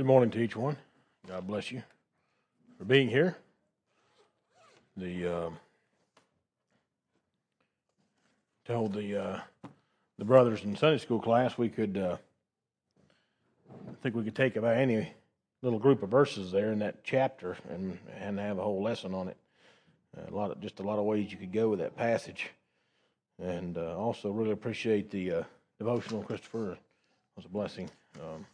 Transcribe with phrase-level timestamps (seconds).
[0.00, 0.78] Good morning to each one.
[1.28, 1.82] God bless you
[2.78, 3.36] for being here.
[4.96, 5.50] The uh,
[8.64, 9.40] told the uh,
[10.16, 12.16] the brothers in Sunday school class we could uh,
[13.70, 15.12] I think we could take about any
[15.60, 19.28] little group of verses there in that chapter and and have a whole lesson on
[19.28, 19.36] it.
[20.16, 22.48] a lot of just a lot of ways you could go with that passage,
[23.38, 25.42] and uh, also really appreciate the uh,
[25.78, 26.72] devotional Christopher.
[26.72, 26.78] It
[27.36, 27.90] was a blessing.
[28.18, 28.46] Um,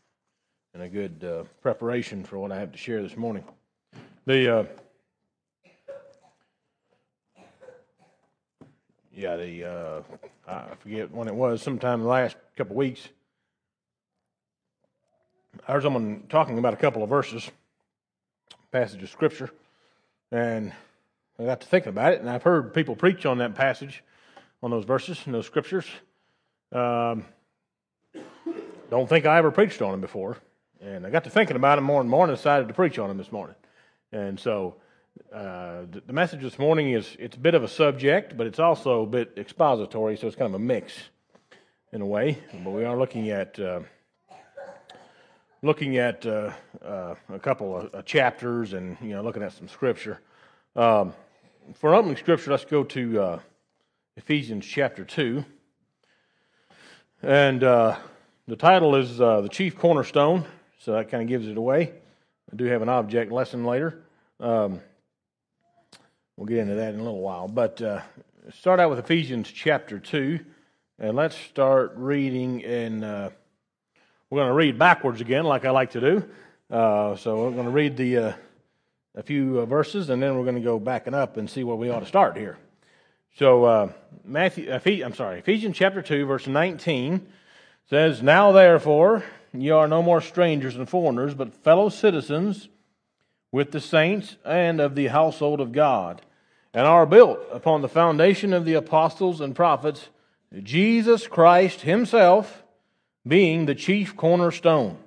[0.76, 3.44] and a good uh, preparation for what I have to share this morning.
[4.26, 4.64] The uh,
[9.14, 10.02] yeah, the uh,
[10.46, 13.08] I forget when it was, sometime in the last couple of weeks.
[15.66, 17.50] I heard someone talking about a couple of verses,
[18.70, 19.48] passage of scripture,
[20.30, 20.74] and
[21.38, 24.04] I got to thinking about it, and I've heard people preach on that passage,
[24.62, 25.86] on those verses and those scriptures.
[26.70, 27.24] Um,
[28.90, 30.36] don't think I ever preached on them before.
[30.80, 33.10] And I got to thinking about him more and more and decided to preach on
[33.10, 33.56] him this morning.
[34.12, 34.76] And so
[35.32, 39.02] uh, the, message this morning is it's a bit of a subject, but it's also
[39.02, 40.92] a bit expository, so it's kind of a mix
[41.92, 42.38] in a way.
[42.62, 43.80] But we are looking at uh,
[45.62, 46.52] looking at uh,
[46.84, 50.20] uh a couple of uh, chapters and you know looking at some scripture.
[50.74, 51.14] Um,
[51.74, 53.38] for opening scripture, let's go to uh,
[54.16, 55.44] Ephesians chapter two,
[57.22, 60.44] and the title is the chief cornerstone
[60.78, 61.92] so that kind of gives it away.
[62.52, 64.02] I do have an object lesson later.
[64.38, 64.80] Um,
[66.36, 67.48] we'll get into that in a little while.
[67.48, 68.02] But uh,
[68.58, 70.40] start out with Ephesians chapter 2,
[70.98, 73.02] and let's start reading in.
[73.02, 73.30] Uh,
[74.30, 76.28] we're going to read backwards again, like I like to do.
[76.70, 78.32] Uh, so we're going to read the uh,
[79.14, 81.76] a few uh, verses, and then we're going to go backing up and see where
[81.76, 82.58] we ought to start here.
[83.38, 83.92] So uh,
[84.24, 84.72] Matthew,
[85.04, 87.26] I'm sorry, Ephesians chapter 2, verse 19
[87.88, 89.24] says, Now therefore
[89.60, 92.68] Ye are no more strangers and foreigners, but fellow citizens
[93.52, 96.22] with the saints and of the household of God,
[96.74, 100.08] and are built upon the foundation of the apostles and prophets,
[100.62, 102.64] Jesus Christ Himself
[103.26, 104.98] being the chief cornerstone,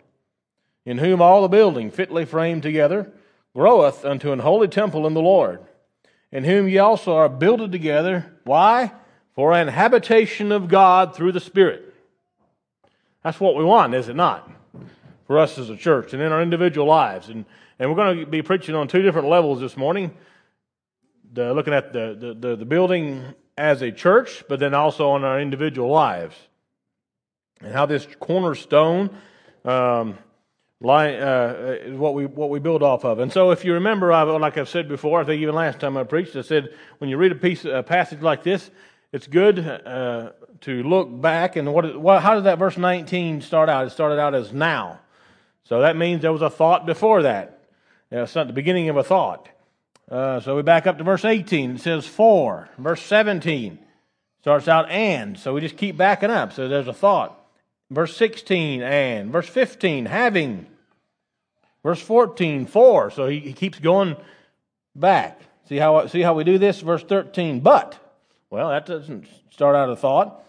[0.86, 3.12] in whom all the building fitly framed together
[3.56, 5.60] groweth unto an holy temple in the Lord,
[6.32, 8.34] in whom ye also are builded together.
[8.44, 8.92] Why?
[9.36, 11.89] For an habitation of God through the Spirit.
[13.24, 14.50] That's what we want, is it not?
[15.28, 17.30] For us as a church and in our individual lives.
[17.30, 17.46] And,
[17.78, 20.12] and we're going to be preaching on two different levels this morning
[21.32, 23.24] the, looking at the, the, the, the building
[23.58, 26.36] as a church, but then also on our individual lives.
[27.62, 29.16] And how this cornerstone
[29.66, 30.18] um,
[30.82, 33.20] lie, uh, is what we, what we build off of.
[33.20, 35.98] And so, if you remember, I, like I've said before, I think even last time
[35.98, 36.70] I preached, I said
[37.00, 38.72] when you read a, piece, a passage like this,
[39.12, 40.32] it's good uh,
[40.62, 43.88] to look back and what, what, how did that verse 19 start out?
[43.88, 45.00] It started out as now.
[45.64, 47.62] So that means there was a thought before that.
[48.12, 49.50] It's not the beginning of a thought.
[50.10, 51.76] Uh, so we back up to verse 18.
[51.76, 52.70] It says for.
[52.78, 53.78] Verse 17
[54.42, 55.38] starts out and.
[55.38, 56.54] So we just keep backing up.
[56.54, 57.40] So there's a thought.
[57.92, 59.32] Verse 16 and.
[59.32, 60.66] Verse 15 having.
[61.84, 63.12] Verse 14 for.
[63.12, 64.18] So he, he keeps going
[64.96, 65.40] back.
[65.68, 66.82] See how, see how we do this?
[66.82, 68.09] Verse 13 but.
[68.52, 70.44] Well, that doesn't start out a thought.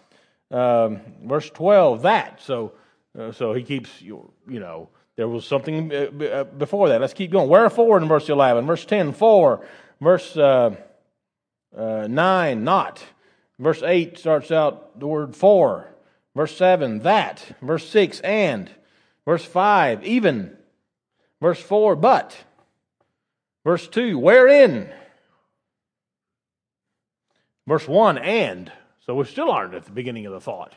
[0.49, 2.41] Um, verse 12, that.
[2.41, 2.73] So,
[3.17, 6.99] uh, so he keeps, you, know, there was something uh, uh, before that.
[6.99, 7.47] Let's keep going.
[7.47, 9.65] Wherefore in verse 11, verse 10, for,
[10.01, 10.75] verse uh,
[11.75, 13.03] uh, 9, not.
[13.59, 15.87] Verse 8 starts out the word for.
[16.35, 17.45] Verse 7, that.
[17.61, 18.71] Verse 6, and.
[19.25, 20.57] Verse 5, even.
[21.39, 22.35] Verse 4, but.
[23.63, 24.89] Verse 2, wherein.
[27.71, 28.69] Verse 1, and.
[29.05, 30.73] So we still aren't at the beginning of the thought.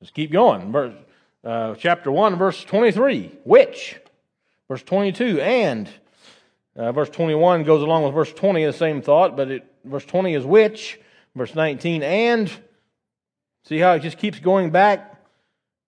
[0.00, 0.72] Let's keep going.
[0.72, 0.92] Verse,
[1.44, 3.96] uh, chapter 1, verse 23, which.
[4.66, 5.88] Verse 22, and.
[6.74, 10.34] Uh, verse 21 goes along with verse 20, the same thought, but it, verse 20
[10.34, 10.98] is which.
[11.36, 12.50] Verse 19, and.
[13.62, 15.22] See how it just keeps going back?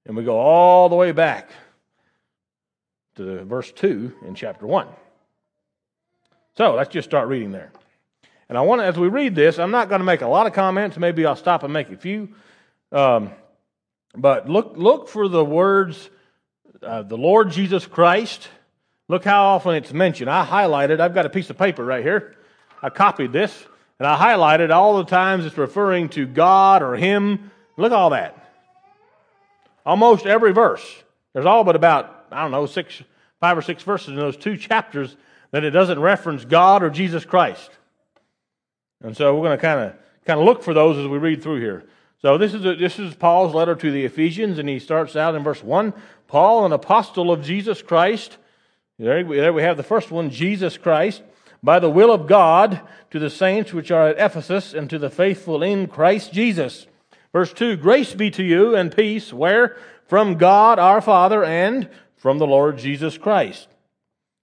[0.07, 1.51] And we go all the way back
[3.17, 4.87] to verse 2 in chapter 1.
[6.57, 7.73] So let's just start reading there.
[8.49, 10.47] And I want to, as we read this, I'm not going to make a lot
[10.47, 10.97] of comments.
[10.97, 12.31] Maybe I'll stop and make a few.
[12.91, 13.31] Um,
[14.17, 16.09] but look, look for the words,
[16.83, 18.49] uh, the Lord Jesus Christ.
[19.09, 20.31] Look how often it's mentioned.
[20.31, 22.37] I highlighted, I've got a piece of paper right here.
[22.83, 23.67] I copied this,
[23.99, 27.51] and I highlighted all the times it's referring to God or Him.
[27.77, 28.35] Look at all that.
[29.85, 30.85] Almost every verse.
[31.33, 33.03] There's all but about, I don't know, six,
[33.41, 35.17] five or six verses in those two chapters
[35.51, 37.71] that it doesn't reference God or Jesus Christ.
[39.03, 39.95] And so we're going to kind of
[40.29, 41.85] kind of look for those as we read through here.
[42.21, 45.35] So this is, a, this is Paul's letter to the Ephesians, and he starts out
[45.35, 45.95] in verse 1
[46.27, 48.37] Paul, an apostle of Jesus Christ.
[48.99, 51.23] There we, there we have the first one, Jesus Christ,
[51.63, 52.81] by the will of God,
[53.11, 56.87] to the saints which are at Ephesus, and to the faithful in Christ Jesus.
[57.33, 59.77] Verse 2 Grace be to you and peace, where?
[60.07, 63.69] From God our Father and from the Lord Jesus Christ.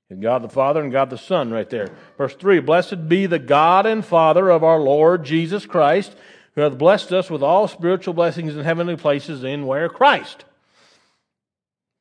[0.10, 1.90] And God the Father and God the Son, right there.
[2.18, 6.16] Verse 3 Blessed be the God and Father of our Lord Jesus Christ
[6.56, 9.90] who hath blessed us with all spiritual blessings in heavenly places in where?
[9.90, 10.46] Christ.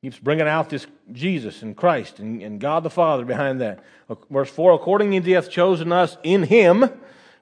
[0.01, 3.83] Keeps bringing out this Jesus and Christ and, and God the Father behind that.
[4.29, 6.89] Verse 4 According as he hath chosen us in him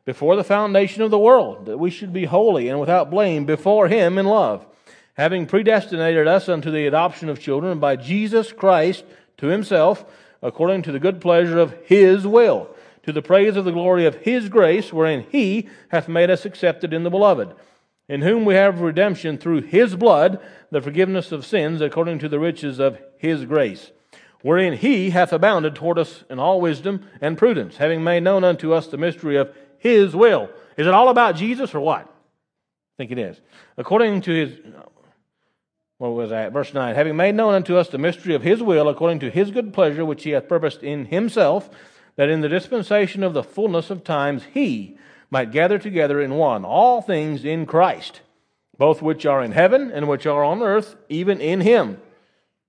[0.06, 3.88] before the foundation of the world, that we should be holy and without blame before
[3.88, 4.66] him in love,
[5.14, 9.06] having predestinated us unto the adoption of children by Jesus Christ
[9.38, 10.06] to himself,
[10.44, 12.70] according to the good pleasure of his will
[13.04, 16.94] to the praise of the glory of his grace, wherein he hath made us accepted
[16.94, 17.54] in the beloved,
[18.08, 20.40] in whom we have redemption through his blood,
[20.72, 23.92] the forgiveness of sins, according to the riches of his grace,
[24.42, 28.74] wherein he hath abounded toward us in all wisdom and prudence, having made known unto
[28.74, 30.50] us the mystery of his will.
[30.78, 32.04] Is it all about Jesus or what?
[32.06, 33.42] I think it is.
[33.78, 34.60] According to his
[36.04, 36.52] what was that?
[36.52, 36.96] Verse 9.
[36.96, 40.04] Having made known unto us the mystery of his will, according to his good pleasure,
[40.04, 41.70] which he hath purposed in himself,
[42.18, 44.98] that in the dispensation of the fullness of times he
[45.32, 48.20] might gather together in one all things in Christ,
[48.78, 52.02] both which are in heaven and which are on earth, even in him,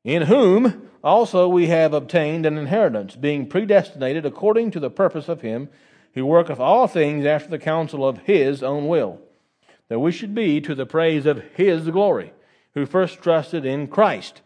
[0.05, 5.41] in whom also we have obtained an inheritance, being predestinated according to the purpose of
[5.41, 5.69] him
[6.15, 9.21] who worketh all things after the counsel of his own will,
[9.89, 12.33] that we should be to the praise of his glory,
[12.75, 14.43] who first trusted in Christ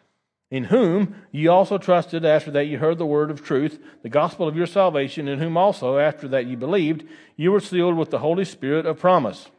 [0.50, 4.48] in whom ye also trusted after that ye heard the word of truth, the gospel
[4.48, 7.04] of your salvation, in whom also after that ye believed,
[7.36, 9.50] ye were sealed with the Holy Spirit of promise,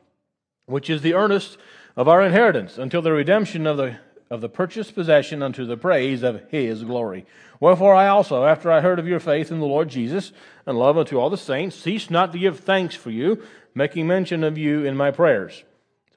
[0.66, 1.58] which is the earnest
[1.96, 3.98] of our inheritance, until the redemption of the
[4.32, 7.26] of the purchased possession unto the praise of his glory.
[7.60, 10.32] Wherefore I also, after I heard of your faith in the Lord Jesus,
[10.68, 13.42] and love unto all the saints, cease not to give thanks for you,
[13.74, 15.64] making mention of you in my prayers.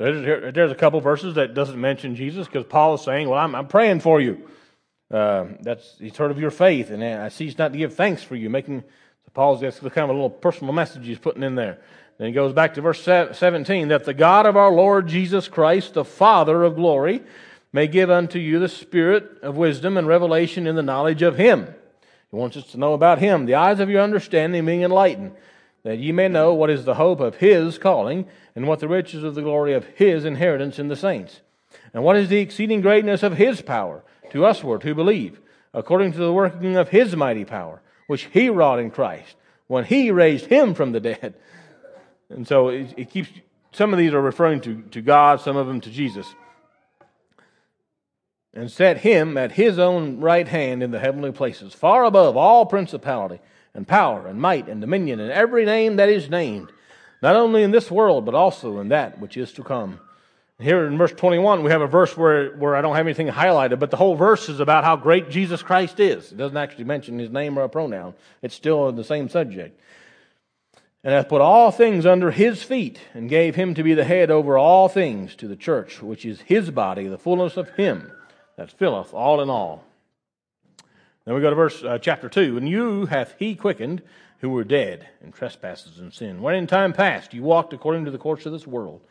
[0.02, 3.54] So there's a couple verses that doesn't mention Jesus because Paul is saying, Well, I'm,
[3.54, 4.49] I'm praying for you.
[5.08, 8.34] Uh, that's he's heard of your faith, and I cease not to give thanks for
[8.34, 8.50] you.
[8.50, 11.78] Making so Paul's that's kind of a little personal message he's putting in there.
[12.19, 15.94] Then he goes back to verse 17 that the God of our Lord Jesus Christ,
[15.94, 17.22] the Father of glory,
[17.72, 21.72] may give unto you the spirit of wisdom and revelation in the knowledge of Him.
[22.28, 25.37] He wants us to know about Him, the eyes of your understanding being enlightened,
[25.84, 29.23] that ye may know what is the hope of His calling, and what the riches
[29.23, 31.40] of the glory of His inheritance in the saints,
[31.93, 34.02] and what is the exceeding greatness of His power
[34.32, 35.40] to usward who believe,
[35.75, 39.37] according to the working of his mighty power, which he wrought in Christ
[39.67, 41.34] when he raised him from the dead.
[42.31, 43.28] And so it, it keeps,
[43.73, 46.26] some of these are referring to, to God, some of them to Jesus.
[48.55, 52.67] And set him at his own right hand in the heavenly places, far above all
[52.67, 53.40] principality
[53.74, 56.70] and power and might and dominion and every name that is named,
[57.22, 60.00] not only in this world, but also in that which is to come
[60.62, 63.78] here in verse 21, we have a verse where, where I don't have anything highlighted,
[63.78, 66.32] but the whole verse is about how great Jesus Christ is.
[66.32, 69.78] It doesn't actually mention his name or a pronoun, it's still the same subject.
[71.04, 74.30] And hath put all things under his feet, and gave him to be the head
[74.30, 78.12] over all things to the church, which is his body, the fullness of him
[78.56, 79.84] that filleth all in all.
[81.24, 82.56] Then we go to verse uh, chapter 2.
[82.56, 84.02] And you hath he quickened
[84.40, 88.11] who were dead in trespasses and sin, when in time past you walked according to
[88.11, 89.02] the course of this world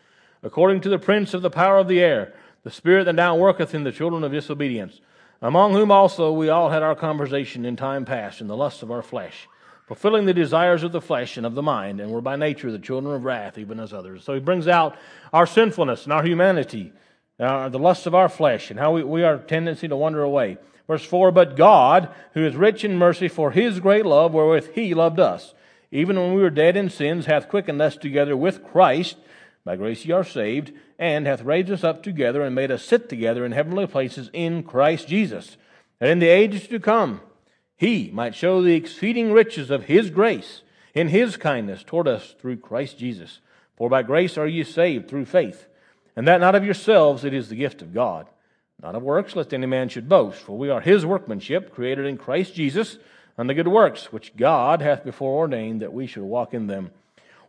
[0.43, 2.33] according to the prince of the power of the air,
[2.63, 5.01] the spirit that now worketh in the children of disobedience,
[5.41, 8.91] among whom also we all had our conversation in time past in the lusts of
[8.91, 9.47] our flesh,
[9.87, 12.79] fulfilling the desires of the flesh and of the mind, and were by nature the
[12.79, 14.23] children of wrath, even as others.
[14.23, 14.97] So he brings out
[15.33, 16.93] our sinfulness and our humanity,
[17.39, 20.57] uh, the lusts of our flesh, and how we, we our tendency to wander away.
[20.87, 24.93] Verse 4 But God, who is rich in mercy for his great love wherewith he
[24.93, 25.53] loved us,
[25.91, 29.17] even when we were dead in sins, hath quickened us together with Christ.
[29.63, 33.09] By grace ye are saved, and hath raised us up together and made us sit
[33.09, 35.57] together in heavenly places in Christ Jesus,
[35.99, 37.21] that in the ages to come
[37.77, 40.61] he might show the exceeding riches of his grace
[40.93, 43.39] in his kindness toward us through Christ Jesus.
[43.75, 45.67] For by grace are ye saved through faith,
[46.15, 48.27] and that not of yourselves, it is the gift of God,
[48.81, 50.41] not of works, lest any man should boast.
[50.41, 52.97] For we are his workmanship, created in Christ Jesus,
[53.37, 56.91] unto good works, which God hath before ordained that we should walk in them.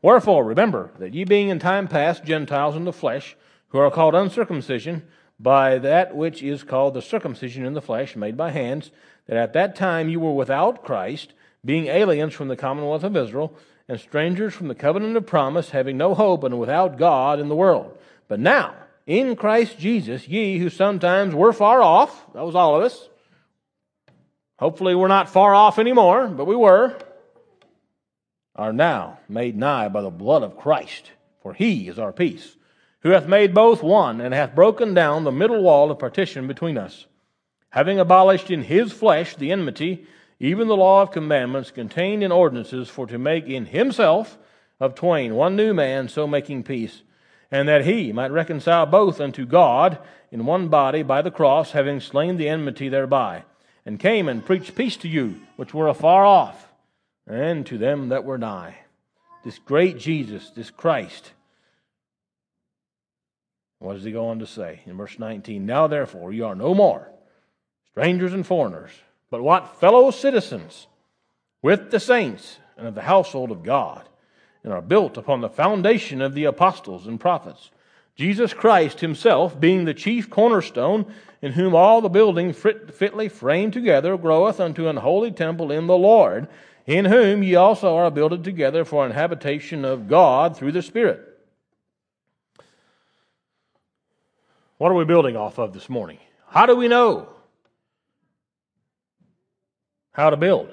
[0.02, 3.36] Wherefore, remember that ye being in time past Gentiles in the flesh,
[3.68, 5.04] who are called uncircumcision,
[5.40, 8.90] by that which is called the circumcision in the flesh, made by hands,
[9.26, 11.32] that at that time you were without Christ,
[11.64, 13.56] being aliens from the commonwealth of Israel,
[13.88, 17.56] and strangers from the covenant of promise, having no hope and without God in the
[17.56, 17.96] world.
[18.28, 18.74] But now,
[19.06, 23.08] in Christ Jesus, ye who sometimes were far off, that was all of us.
[24.58, 26.96] Hopefully, we're not far off anymore, but we were,
[28.54, 31.10] are now made nigh by the blood of Christ,
[31.42, 32.56] for he is our peace,
[33.00, 36.78] who hath made both one, and hath broken down the middle wall of partition between
[36.78, 37.06] us,
[37.70, 40.06] having abolished in his flesh the enmity,
[40.38, 44.38] even the law of commandments contained in ordinances, for to make in himself
[44.78, 47.02] of twain one new man, so making peace
[47.52, 49.98] and that he might reconcile both unto God
[50.32, 53.44] in one body by the cross, having slain the enmity thereby,
[53.84, 56.72] and came and preached peace to you which were afar off,
[57.26, 58.78] and to them that were nigh.
[59.44, 61.32] This great Jesus, this Christ.
[63.80, 65.66] What does he go on to say in verse 19?
[65.66, 67.06] Now therefore you are no more
[67.90, 68.92] strangers and foreigners,
[69.30, 70.86] but what fellow citizens
[71.60, 74.08] with the saints and of the household of God
[74.64, 77.70] and are built upon the foundation of the apostles and prophets.
[78.14, 81.06] Jesus Christ himself being the chief cornerstone,
[81.40, 85.96] in whom all the building fitly framed together groweth unto an holy temple in the
[85.96, 86.46] Lord,
[86.86, 91.20] in whom ye also are builded together for an habitation of God through the Spirit.
[94.78, 96.18] What are we building off of this morning?
[96.48, 97.28] How do we know
[100.12, 100.72] how to build?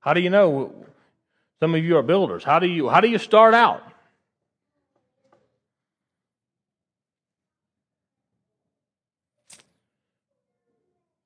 [0.00, 0.86] How do you know
[1.60, 2.44] some of you are builders.
[2.44, 3.82] How do you, how do you start out?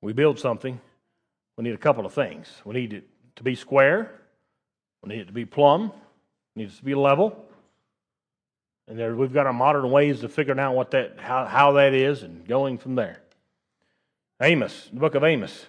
[0.01, 0.79] We build something,
[1.57, 2.47] we need a couple of things.
[2.63, 4.21] We need it to be square,
[5.03, 5.91] we need it to be plumb,
[6.55, 7.45] it needs to be level.
[8.87, 11.93] And there, we've got our modern ways of figuring out what that, how, how that
[11.93, 13.21] is and going from there.
[14.41, 15.65] Amos, the book of Amos,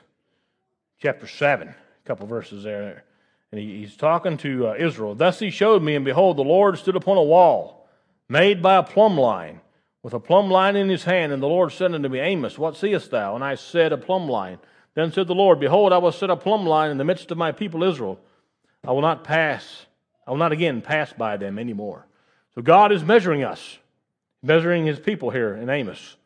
[0.99, 1.75] chapter 7, a
[2.07, 3.05] couple verses there.
[3.53, 5.15] And he's talking to uh, Israel.
[5.15, 7.89] Thus he showed me, and behold, the Lord stood upon a wall
[8.29, 9.61] made by a plumb line,
[10.03, 11.33] with a plumb line in his hand.
[11.33, 13.35] And the Lord said unto me, Amos, what seest thou?
[13.35, 14.59] And I said, A plumb line.
[14.95, 17.39] Then said the Lord, Behold, I will set a plumb line in the midst of
[17.39, 18.21] my people Israel.
[18.85, 19.87] I will not pass,
[20.27, 22.07] I will not again pass by them anymore.
[22.55, 23.79] So God is measuring us,
[24.43, 26.17] measuring his people here in Amos.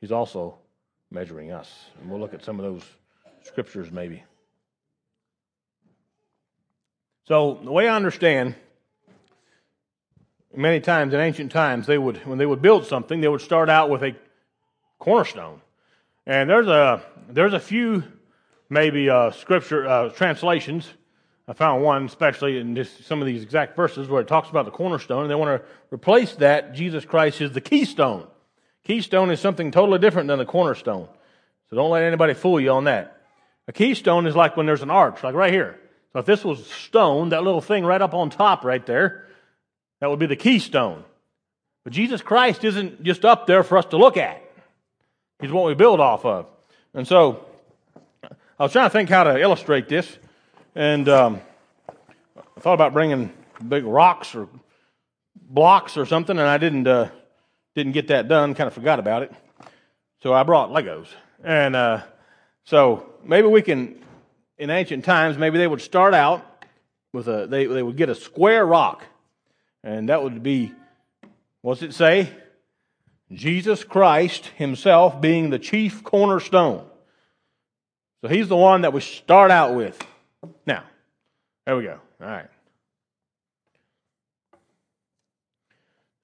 [0.00, 0.58] He's also
[1.10, 1.70] measuring us.
[2.00, 2.84] And we'll look at some of those
[3.44, 4.24] scriptures maybe.
[7.28, 8.54] So the way I understand,
[10.54, 13.70] many times in ancient times, they would when they would build something, they would start
[13.70, 14.16] out with a
[14.98, 15.60] cornerstone.
[16.26, 18.04] And there's a there's a few
[18.68, 20.88] maybe uh, scripture uh, translations.
[21.46, 24.70] I found one, especially in some of these exact verses, where it talks about the
[24.70, 26.72] cornerstone, and they want to replace that.
[26.72, 28.26] Jesus Christ is the keystone.
[28.84, 31.08] Keystone is something totally different than the cornerstone.
[31.68, 33.20] So don't let anybody fool you on that.
[33.68, 35.78] A keystone is like when there's an arch, like right here.
[36.12, 39.28] So if this was stone, that little thing right up on top right there,
[40.00, 41.04] that would be the keystone.
[41.84, 44.42] But Jesus Christ isn't just up there for us to look at.
[45.40, 46.46] He's what we build off of.
[46.94, 47.44] And so
[48.58, 50.18] I was trying to think how to illustrate this,
[50.74, 51.40] and um,
[52.56, 53.32] I thought about bringing
[53.66, 54.48] big rocks or
[55.34, 57.08] blocks or something, and I didn't uh,
[57.74, 58.54] didn't get that done.
[58.54, 59.32] Kind of forgot about it.
[60.22, 61.08] So I brought Legos,
[61.42, 62.02] and uh,
[62.64, 64.00] so maybe we can
[64.58, 66.46] in ancient times, maybe they would start out
[67.12, 69.04] with a, they, they would get a square rock.
[69.84, 70.72] And that would be,
[71.60, 72.30] what's it say?
[73.32, 76.86] Jesus Christ himself being the chief cornerstone.
[78.20, 80.00] So he's the one that we start out with.
[80.66, 80.84] Now,
[81.66, 81.98] there we go.
[82.20, 82.48] All right.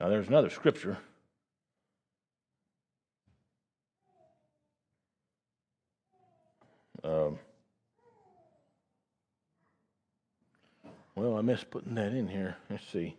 [0.00, 0.96] Now there's another scripture.
[7.02, 7.38] Um,
[11.18, 12.56] Well, I missed putting that in here.
[12.70, 13.16] Let's see.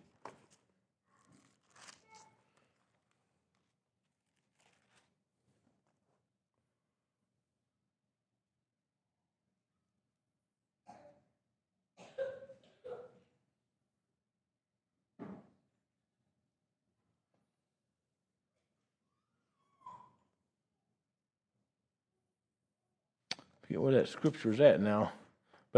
[23.63, 25.11] Forget where that scripture's at now.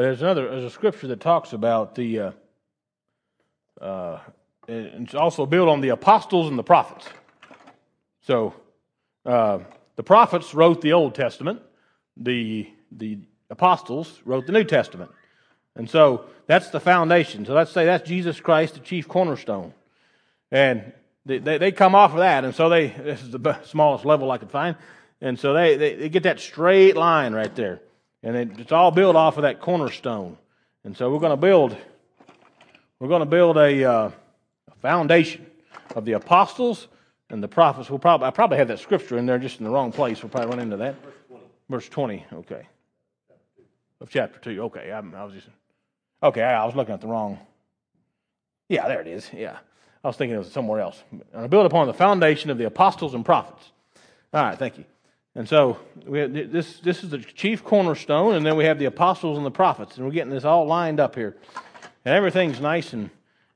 [0.02, 2.32] But there's another there's a scripture that talks about the uh,
[3.80, 4.20] uh,
[4.68, 7.06] it's also built on the apostles and the prophets.
[8.22, 8.56] So
[9.24, 9.60] uh,
[9.98, 11.62] the prophets wrote the Old Testament,
[12.18, 13.20] the the
[13.52, 15.12] apostles wrote the New Testament,
[15.76, 17.46] and so that's the foundation.
[17.46, 19.72] So let's say that's Jesus Christ, the chief cornerstone,
[20.50, 20.94] and
[21.28, 24.32] they, they, they come off of that, and so they this is the smallest level
[24.32, 24.78] I could find,
[25.22, 27.82] and so they, they, they get that straight line right there.
[28.24, 30.38] And it's all built off of that cornerstone.
[30.84, 31.76] And so we're going to build,
[33.00, 34.12] we're going to build a, uh,
[34.68, 35.46] a foundation
[35.96, 36.88] of the apostles
[37.30, 37.90] and the prophets.
[37.90, 40.22] We'll probably I probably have that scripture in there just in the wrong place.
[40.22, 40.96] We'll probably run into that.
[41.70, 42.26] Verse 20.
[42.34, 42.68] Okay.
[44.00, 44.64] Of chapter 2.
[44.64, 44.92] Okay.
[44.92, 45.48] I, I was just.
[46.22, 46.44] Okay.
[46.44, 47.40] I, I, was looking at the wrong.
[48.70, 49.30] Yeah, there it is.
[49.34, 49.58] Yeah.
[50.04, 51.02] I was thinking it was somewhere else.
[51.12, 53.72] And I build upon the foundation of the apostles and prophets.
[54.34, 54.58] All right.
[54.58, 54.86] Thank you.
[55.36, 59.46] And so this, this is the chief cornerstone, and then we have the apostles and
[59.46, 59.96] the prophets.
[59.96, 61.38] And we're getting this all lined up here.
[62.04, 63.10] And everything's nice and,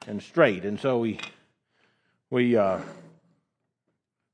[0.07, 0.63] and straight.
[0.63, 1.19] And so we,
[2.29, 2.79] we, uh,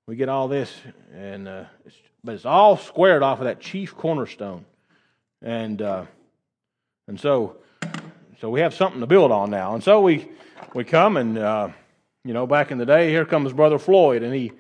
[0.08, 0.74] we get all this,
[1.14, 4.66] and uh, it's, but it's all squared off of that chief cornerstone,
[5.42, 6.06] and uh,
[7.08, 7.56] and so
[8.40, 9.74] so we have something to build on now.
[9.74, 10.28] And so we
[10.74, 11.70] we come and uh,
[12.26, 14.52] you know back in the day, here comes Brother Floyd, and he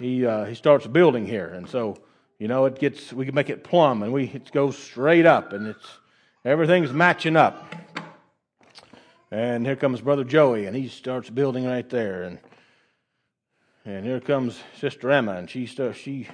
[0.00, 1.96] he uh, he starts building here, and so
[2.38, 5.52] you know it gets we can make it plumb, and we it goes straight up,
[5.52, 5.86] and it's
[6.44, 7.74] everything's matching up.
[9.30, 12.38] And here comes Brother Joey, and he starts building right there, and
[13.84, 16.28] and here comes Sister Emma, and she starts, she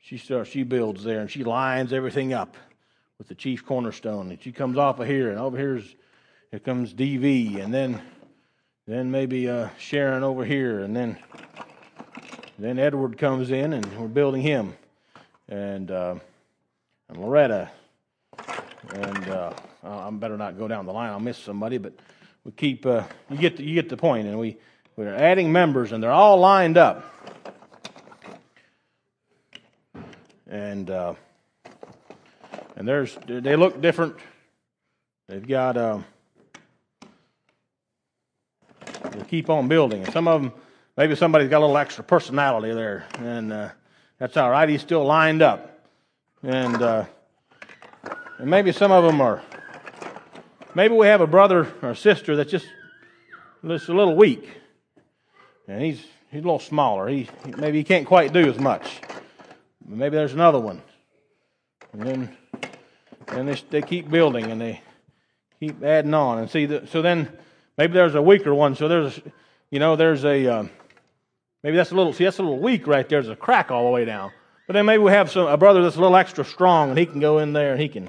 [0.00, 2.56] she starts she builds there, and she lines everything up
[3.18, 4.30] with the chief cornerstone.
[4.30, 5.96] And she comes off of here, and over here's
[6.50, 8.00] here comes DV, and then
[8.86, 11.18] then maybe uh, Sharon over here, and then
[12.58, 14.74] then Edward comes in, and we're building him,
[15.48, 16.14] and uh,
[17.08, 17.70] and Loretta,
[18.94, 21.10] and uh, I better not go down the line.
[21.10, 21.92] I'll miss somebody, but
[22.44, 24.56] we keep uh, you get the, you get the point, and we
[24.96, 27.10] we're adding members, and they're all lined up.
[30.46, 31.14] And uh,
[32.76, 34.16] and there's they look different.
[35.26, 35.98] They've got uh,
[39.10, 40.52] they keep on building, and some of them
[40.96, 43.68] maybe somebody's got a little extra personality there, and uh,
[44.18, 44.68] that's all right.
[44.68, 45.86] He's still lined up,
[46.42, 47.04] and uh,
[48.38, 49.42] and maybe some of them are.
[50.74, 52.66] Maybe we have a brother or sister that's just
[53.64, 54.48] just a little weak
[55.66, 57.08] and he's he's a little smaller.
[57.08, 59.00] He maybe he can't quite do as much.
[59.86, 60.82] Maybe there's another one,
[61.92, 62.36] and then
[63.28, 64.82] and they they keep building and they
[65.60, 67.30] keep adding on and see the, so then
[67.78, 68.74] maybe there's a weaker one.
[68.74, 69.20] So there's
[69.70, 70.64] you know there's a uh,
[71.64, 73.20] maybe that's a little see that's a little weak right there.
[73.20, 74.30] There's a crack all the way down.
[74.68, 77.06] But then maybe we have some a brother that's a little extra strong and he
[77.06, 78.08] can go in there and he can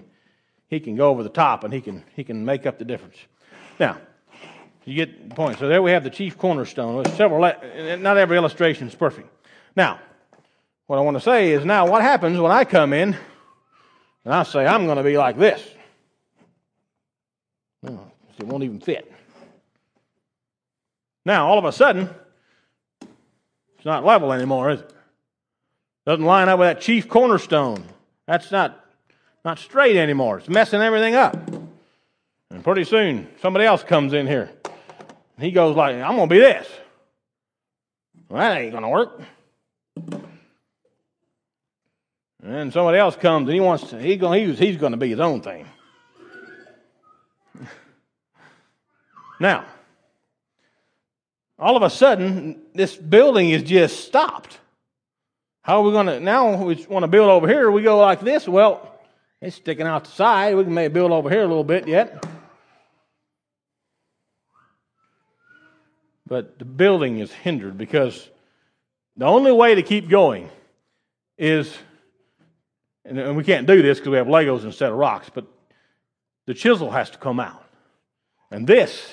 [0.68, 3.18] he can go over the top and he can he can make up the difference.
[3.80, 3.98] Now
[4.86, 5.58] you get the point.
[5.58, 7.06] So there we have the chief cornerstone.
[7.16, 9.28] Several, not every illustration is perfect.
[9.76, 10.00] Now,
[10.86, 13.18] what I want to say is now what happens when I come in
[14.24, 15.68] and I say I'm going to be like this?
[17.82, 19.12] Well, it won't even fit.
[21.26, 22.10] Now, all of a sudden,
[23.86, 24.92] it's not level anymore, is it?
[26.08, 27.84] Doesn't line up with that chief cornerstone.
[28.26, 28.84] That's not,
[29.46, 30.40] not straight anymore.
[30.40, 31.38] It's messing everything up.
[32.50, 34.50] And pretty soon, somebody else comes in here.
[35.38, 36.68] He goes like, I'm going to be this.
[38.28, 39.22] Well, that ain't going to work.
[42.42, 45.10] And somebody else comes and he wants to, he going, he's, he's going to be
[45.10, 45.68] his own thing.
[49.40, 49.64] now,
[51.58, 54.60] all of a sudden, this building is just stopped.
[55.62, 57.72] How are we going to, now we want to build over here.
[57.72, 58.48] We go like this.
[58.48, 58.92] Well,
[59.42, 60.56] it's sticking out the side.
[60.56, 62.24] We can maybe build over here a little bit yet.
[66.28, 68.30] but the building is hindered because
[69.18, 70.50] the only way to keep going
[71.38, 71.76] is,
[73.06, 75.46] and we can't do this because we have Legos instead of rocks, but
[76.48, 77.64] the chisel has to come out.
[78.52, 79.10] And this,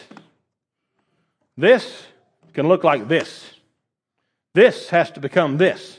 [1.56, 2.02] this
[2.52, 3.50] can look like this.
[4.54, 5.98] This has to become this.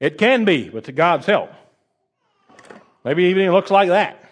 [0.00, 1.50] It can be, with God's help.
[3.04, 4.22] Maybe even it looks like that.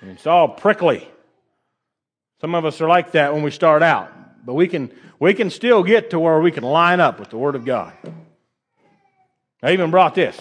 [0.00, 1.08] And it's all prickly.
[2.40, 4.10] Some of us are like that when we start out,
[4.44, 7.36] but we can, we can still get to where we can line up with the
[7.36, 7.92] Word of God.
[9.62, 10.38] I even brought this.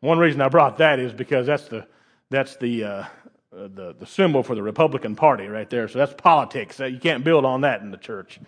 [0.00, 1.86] One reason I brought that is because that's the,
[2.30, 3.04] that's the, uh,
[3.50, 5.88] the, the symbol for the Republican Party right there.
[5.88, 6.78] So that's politics.
[6.78, 8.38] You can't build on that in the church.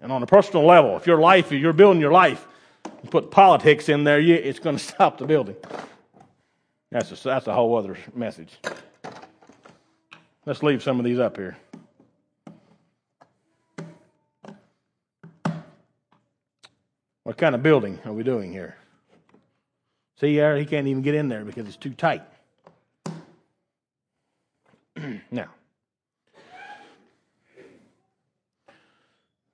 [0.00, 2.46] And on a personal level, if your life, if you're building your life
[3.02, 5.56] you put politics in there, it's going to stop the building.
[6.90, 8.58] That's a, that's a whole other message.
[10.46, 11.56] Let's leave some of these up here.
[17.22, 18.76] What kind of building are we doing here?
[20.20, 22.22] See he can't even get in there because it's too tight.
[25.30, 25.48] now,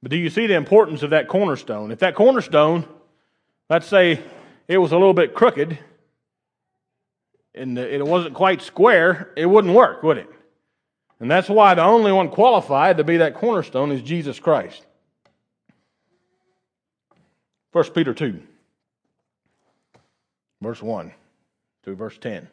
[0.02, 1.92] but do you see the importance of that cornerstone?
[1.92, 2.86] If that cornerstone
[3.68, 4.22] let's say
[4.68, 5.78] it was a little bit crooked,
[7.54, 10.30] and it wasn't quite square, it wouldn't work, would it?
[11.20, 14.84] And that's why the only one qualified to be that cornerstone is Jesus Christ.
[17.72, 18.42] 1 Peter 2,
[20.60, 21.12] verse 1
[21.82, 22.48] through verse 10.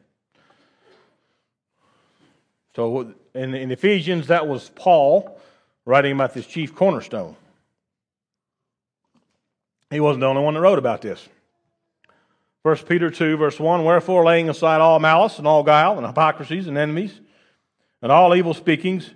[2.75, 5.39] So in, in Ephesians, that was Paul
[5.85, 7.35] writing about this chief cornerstone.
[9.91, 11.27] He wasn't the only one that wrote about this.
[12.63, 16.67] 1 Peter 2, verse 1 Wherefore, laying aside all malice and all guile and hypocrisies
[16.67, 17.19] and enemies
[18.01, 19.11] and all evil speakings,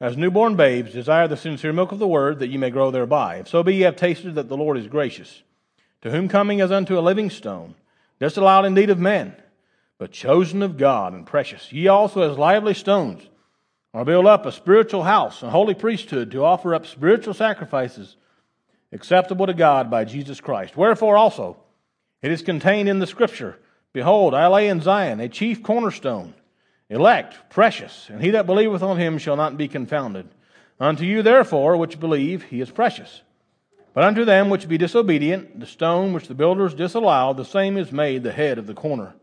[0.00, 3.36] as newborn babes, desire the sincere milk of the word that ye may grow thereby.
[3.36, 5.42] If so be ye have tasted that the Lord is gracious,
[6.02, 7.76] to whom coming as unto a living stone,
[8.22, 9.34] disallowed indeed of men,
[9.98, 11.72] but chosen of God and precious.
[11.72, 13.28] Ye also, as lively stones,
[13.92, 18.16] are built up a spiritual house, a holy priesthood, to offer up spiritual sacrifices
[18.92, 20.76] acceptable to God by Jesus Christ.
[20.76, 21.56] Wherefore also,
[22.22, 23.58] it is contained in the Scripture
[23.92, 26.32] Behold, I lay in Zion a chief cornerstone,
[26.88, 30.28] elect, precious, and he that believeth on him shall not be confounded.
[30.78, 33.22] Unto you, therefore, which believe, he is precious.
[33.94, 37.92] But unto them which be disobedient, the stone which the builders disallowed, the same is
[37.92, 39.14] made the head of the corner,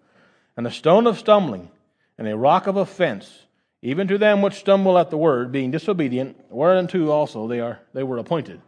[0.56, 1.72] and a stone of stumbling,
[2.18, 3.46] and a rock of offense,
[3.82, 8.04] even to them which stumble at the word, being disobedient, whereunto also they are they
[8.04, 8.62] were appointed.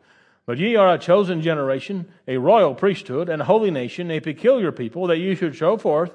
[0.48, 4.72] But ye are a chosen generation, a royal priesthood, and a holy nation, a peculiar
[4.72, 6.12] people, that ye should show forth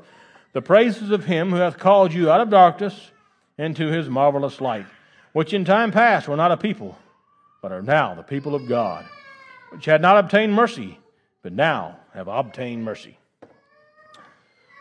[0.53, 3.13] the praises of him who hath called you out of darkness
[3.57, 4.87] into his marvelous light,
[5.33, 6.99] which in time past were not a people,
[7.63, 9.07] but are now the people of God,
[9.71, 10.99] which had not obtained mercy,
[11.43, 13.19] but now have obtained mercy.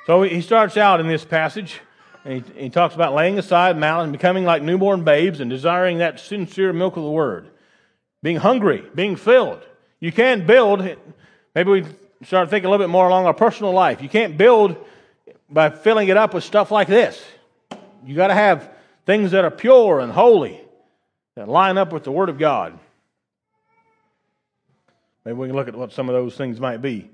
[0.06, 1.82] So he starts out in this passage,
[2.24, 5.98] and he, he talks about laying aside malice and becoming like newborn babes and desiring
[5.98, 7.50] that sincere milk of the word
[8.26, 9.64] being hungry, being filled.
[10.00, 10.82] You can't build,
[11.54, 11.86] maybe we
[12.24, 14.02] start thinking a little bit more along our personal life.
[14.02, 14.84] You can't build
[15.48, 17.24] by filling it up with stuff like this.
[18.04, 18.72] You got to have
[19.06, 20.60] things that are pure and holy
[21.36, 22.80] that line up with the Word of God.
[25.26, 27.10] Maybe we can look at what some of those things might be.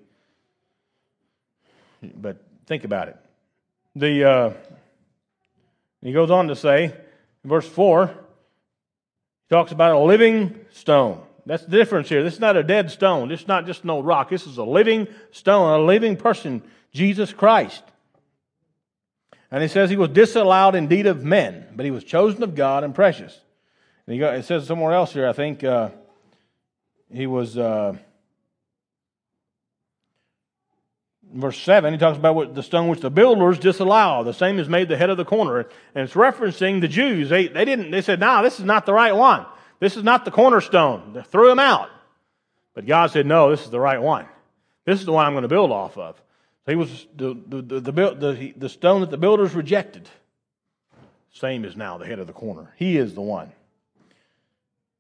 [2.16, 3.18] But think about it.
[3.96, 4.54] The uh,
[6.02, 6.94] he goes on to say,
[7.44, 8.14] verse four
[9.50, 11.22] talks about a living stone.
[11.46, 12.24] That's the difference here.
[12.24, 13.30] This is not a dead stone.
[13.30, 14.30] This is not just an old rock.
[14.30, 16.62] This is a living stone, a living person,
[16.94, 17.84] Jesus Christ.
[19.50, 22.84] And he says he was disallowed indeed of men, but he was chosen of God
[22.84, 23.38] and precious.
[24.08, 25.90] And got, it says somewhere else here, I think uh,
[27.14, 27.58] he was.
[27.58, 27.98] Uh,
[31.34, 34.24] verse 7, he talks about what the stone which the builders disallow.
[34.24, 35.60] The same is made the head of the corner.
[35.96, 37.30] And it's referencing the Jews.
[37.30, 39.46] They, they didn't, they said, no, nah, this is not the right one.
[39.80, 41.14] This is not the cornerstone.
[41.14, 41.90] They threw him out.
[42.74, 44.26] But God said, no, this is the right one.
[44.86, 46.16] This is the one I'm going to build off of.
[46.66, 50.08] So he was the, the, the, the, the stone that the builders rejected.
[51.34, 52.74] Same is now the head of the corner.
[52.78, 53.52] He is the one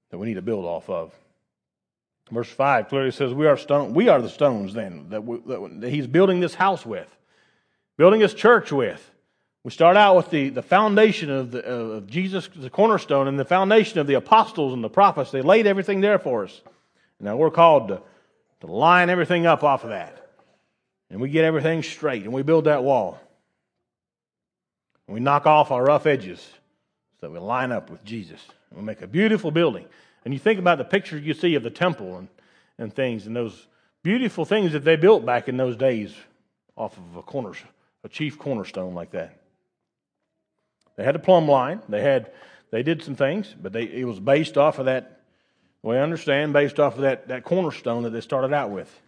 [0.09, 1.13] that we need to build off of.
[2.31, 5.89] Verse 5 clearly says, We are, stone, we are the stones then that, we, that,
[5.89, 7.13] he's building this house with,
[7.97, 9.09] building his church with.
[9.63, 13.45] We start out with the, the foundation of, the, of Jesus, the cornerstone, and the
[13.45, 15.29] foundation of the apostles and the prophets.
[15.29, 16.61] They laid everything there for us.
[17.19, 18.01] Now we're called to,
[18.61, 20.17] to line everything up off of that.
[21.11, 23.19] And we get everything straight, and we build that wall.
[25.07, 26.39] And we knock off our rough edges
[27.19, 28.39] so that we line up with Jesus.
[28.69, 29.85] And we make a beautiful building.
[30.23, 32.27] And you think about the pictures you see of the temple and,
[32.77, 33.67] and things and those
[34.03, 36.13] beautiful things that they built back in those days
[36.75, 37.53] off of a corner,
[38.03, 39.37] a chief cornerstone like that.
[40.95, 41.81] They had a plumb line.
[41.89, 42.31] They had
[42.71, 45.21] they did some things, but they, it was based off of that.
[45.83, 49.01] We understand based off of that, that cornerstone that they started out with.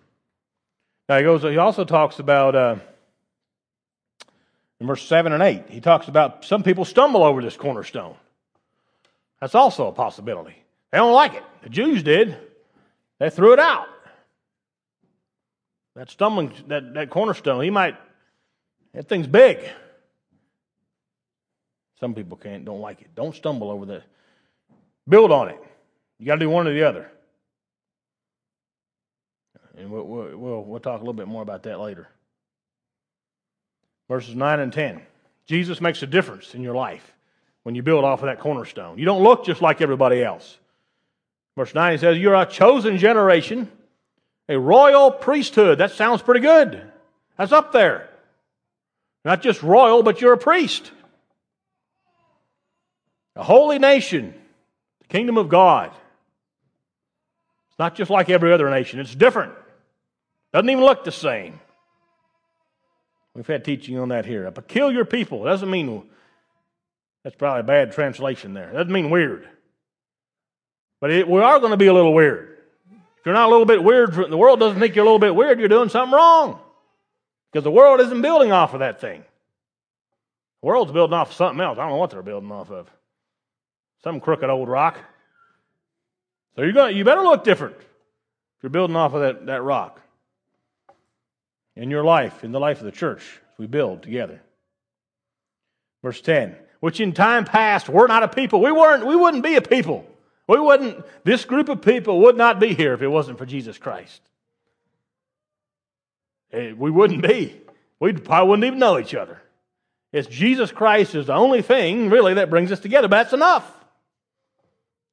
[1.08, 1.44] Now he goes.
[1.44, 2.76] He also talks about uh,
[4.80, 5.66] in verse seven and eight.
[5.70, 8.16] He talks about some people stumble over this cornerstone.
[9.40, 10.63] That's also a possibility.
[10.94, 11.44] They don't like it.
[11.64, 12.38] The Jews did.
[13.18, 13.88] They threw it out.
[15.96, 17.96] That stumbling, that, that cornerstone, he might,
[18.94, 19.58] that thing's big.
[22.00, 23.08] Some people can't, don't like it.
[23.16, 24.04] Don't stumble over the,
[25.10, 25.60] build on it.
[26.20, 27.10] You got to do one or the other.
[29.76, 32.08] And we'll, we'll, we'll talk a little bit more about that later.
[34.08, 35.02] Verses 9 and 10.
[35.48, 37.16] Jesus makes a difference in your life
[37.64, 39.00] when you build off of that cornerstone.
[39.00, 40.60] You don't look just like everybody else.
[41.56, 43.72] Verse 9 he says, You're a chosen generation,
[44.50, 45.78] a royal priesthood.
[45.78, 46.82] That sounds pretty good.
[47.38, 48.10] That's up there.
[49.26, 50.92] Not just royal, but you're a priest.
[53.36, 54.34] A holy nation,
[55.02, 55.92] the kingdom of God.
[57.70, 59.54] It's not just like every other nation, it's different.
[60.52, 61.60] Doesn't even look the same.
[63.34, 64.46] We've had teaching on that here.
[64.46, 66.04] A peculiar people doesn't mean
[67.24, 68.72] that's probably a bad translation there.
[68.72, 69.48] Doesn't mean weird.
[71.04, 72.60] But it, we are going to be a little weird.
[72.90, 75.36] If you're not a little bit weird, the world doesn't think you're a little bit
[75.36, 76.62] weird, you're doing something wrong.
[77.52, 79.22] Because the world isn't building off of that thing.
[80.62, 81.78] The world's building off of something else.
[81.78, 82.90] I don't know what they're building off of.
[84.02, 84.98] Some crooked old rock.
[86.56, 90.00] So you're going you better look different if you're building off of that, that rock.
[91.76, 94.42] In your life, in the life of the church, we build together.
[96.02, 98.62] Verse 10, which in time past were not a people.
[98.62, 100.08] We weren't, we wouldn't be a people.
[100.48, 103.78] We wouldn't, this group of people would not be here if it wasn't for Jesus
[103.78, 104.22] Christ.
[106.52, 107.62] Eh, we wouldn't be.
[108.00, 109.42] We probably wouldn't even know each other.
[110.12, 113.08] It's Jesus Christ is the only thing really that brings us together.
[113.08, 113.72] But that's enough.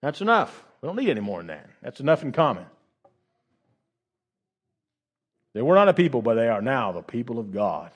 [0.03, 0.65] That's enough.
[0.81, 1.69] We don't need any more than that.
[1.83, 2.67] That's enough in common.
[5.55, 7.91] They were not a people, but they are now the people of God.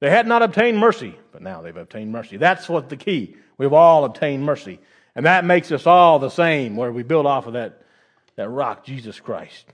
[0.00, 2.36] They had not obtained mercy, but now they've obtained mercy.
[2.36, 3.36] That's what the key.
[3.58, 4.80] We've all obtained mercy.
[5.14, 7.82] And that makes us all the same, where we build off of that,
[8.36, 9.66] that rock, Jesus Christ.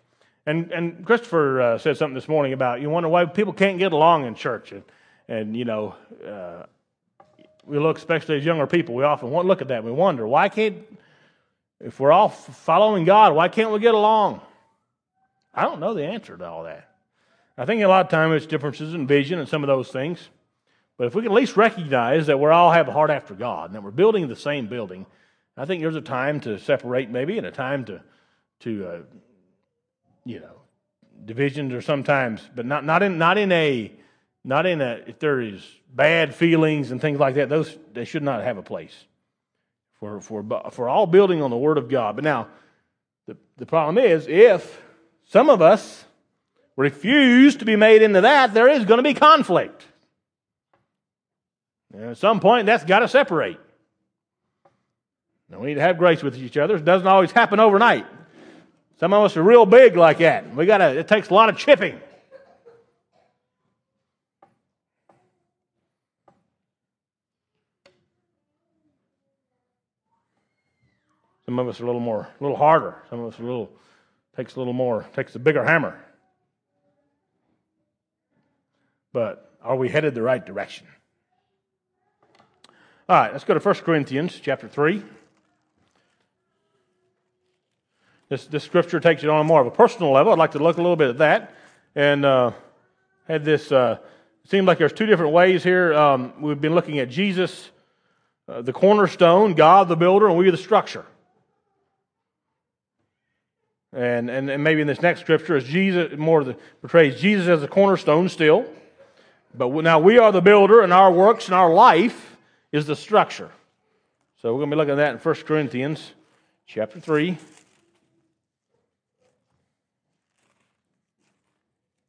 [0.46, 3.92] And, and Christopher uh, said something this morning about you wonder why people can't get
[3.92, 4.72] along in church.
[4.72, 4.82] And,
[5.28, 5.94] and you know,
[6.26, 6.64] uh,
[7.64, 10.48] we look, especially as younger people, we often look at that and we wonder, why
[10.48, 10.84] can't
[11.80, 14.40] if we're all following God, why can't we get along?
[15.54, 16.90] I don't know the answer to all that.
[17.58, 20.26] I think a lot of times it's differences in vision and some of those things.
[20.96, 23.66] But if we can at least recognize that we all have a heart after God
[23.66, 25.06] and that we're building the same building,
[25.56, 28.02] I think there's a time to separate maybe and a time to,
[28.60, 28.98] to uh,
[30.24, 30.60] you know,
[31.24, 33.90] divisions or sometimes, but not, not, in, not in a,
[34.44, 35.62] not in a, if there is
[35.94, 38.94] bad feelings and things like that, those, they should not have a place
[39.98, 42.16] for, for, for all building on the Word of God.
[42.16, 42.48] But now,
[43.26, 44.80] the, the problem is if
[45.24, 46.04] some of us
[46.76, 49.84] refuse to be made into that, there is going to be conflict.
[51.92, 53.58] And at some point, that's got to separate.
[55.48, 56.76] Now, we need to have grace with each other.
[56.76, 58.06] It doesn't always happen overnight.
[58.98, 60.54] Some of us are real big like that.
[60.54, 62.00] We got to, it takes a lot of chipping.
[71.44, 72.96] Some of us are a little more, a little harder.
[73.08, 73.70] Some of us are a little,
[74.36, 75.96] takes a little more, takes a bigger hammer.
[79.12, 80.88] But are we headed the right direction?
[83.08, 85.04] All right, let's go to 1 Corinthians chapter 3.
[88.28, 90.32] This, this scripture takes it on a more of a personal level.
[90.32, 91.54] I'd like to look a little bit at that.
[91.94, 92.52] And uh,
[93.28, 93.98] had this, uh,
[94.44, 95.94] it seemed like there's two different ways here.
[95.94, 97.70] Um, we've been looking at Jesus,
[98.48, 101.04] uh, the cornerstone, God the builder, and we the structure.
[103.92, 107.60] And, and, and maybe in this next scripture, is Jesus more the, portrays Jesus as
[107.60, 108.66] the cornerstone still.
[109.54, 112.36] But now we are the builder, and our works and our life
[112.72, 113.50] is the structure.
[114.42, 116.12] So we're going to be looking at that in 1 Corinthians
[116.66, 117.38] chapter 3.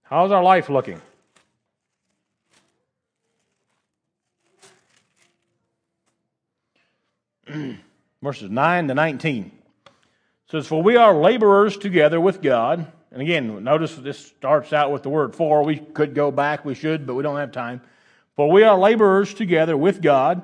[0.10, 1.02] How's our life looking?
[8.22, 9.52] Verses 9 to 19
[10.50, 12.90] says, For we are laborers together with God.
[13.12, 15.64] And again, notice this starts out with the word for.
[15.64, 17.82] We could go back, we should, but we don't have time.
[18.38, 20.42] For we are laborers together with God.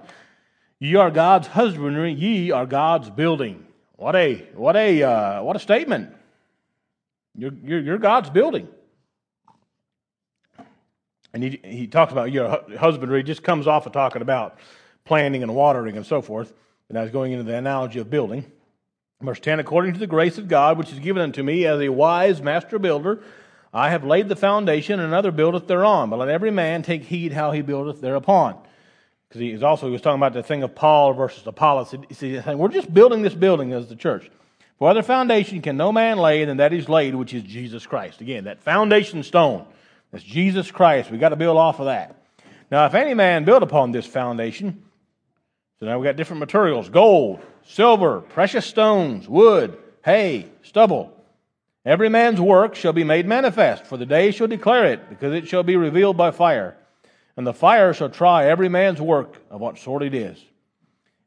[0.80, 3.66] Ye are God's husbandry, ye are God's building.
[3.96, 6.14] What a what a uh, what a statement.
[7.36, 8.68] You're, you're, you're, God's building.
[11.34, 14.58] And he, he talks about your husbandry, just comes off of talking about
[15.06, 16.54] planting and watering and so forth.
[16.90, 18.46] And I was going into the analogy of building.
[19.22, 21.90] Verse 10 According to the grace of God, which is given unto me as a
[21.90, 23.22] wise master builder,
[23.74, 26.10] I have laid the foundation, and another buildeth thereon.
[26.10, 28.58] But let every man take heed how he buildeth thereupon.
[29.28, 31.96] Because he is also he was talking about the thing of Paul versus Apollos.
[32.10, 34.30] He said, We're just building this building as the church.
[34.78, 38.22] For other foundation can no man lay than that is laid, which is Jesus Christ.
[38.22, 39.66] Again, that foundation stone.
[40.14, 41.10] That's Jesus Christ.
[41.10, 42.16] We've got to build off of that.
[42.72, 44.84] Now, if any man build upon this foundation,
[45.80, 51.12] so now we've got different materials gold, silver, precious stones, wood, hay, stubble.
[51.84, 55.48] Every man's work shall be made manifest, for the day shall declare it, because it
[55.48, 56.78] shall be revealed by fire.
[57.36, 60.38] And the fire shall try every man's work of what sort it is.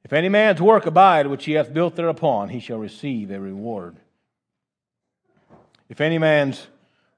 [0.04, 3.96] If any man's work abide which he hath built thereupon, he shall receive a reward.
[5.88, 6.68] If any man's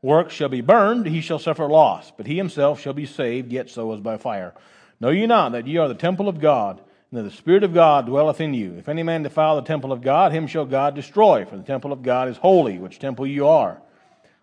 [0.09, 3.71] work shall be burned, he shall suffer loss, but he himself shall be saved, yet
[3.71, 4.55] so as by fire.
[5.01, 6.81] Know ye not that ye are the temple of God?
[7.11, 8.75] and that the Spirit of God dwelleth in you.
[8.79, 11.93] If any man defile the temple of God, him shall God destroy, for the temple
[11.93, 13.81] of God is holy, which temple you are.